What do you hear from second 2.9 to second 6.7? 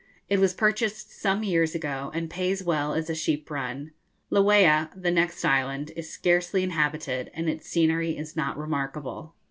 as a sheep run. Lauai, the next island, is scarcely